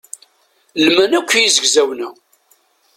[0.85, 2.09] Lman akk yizegzawen-a.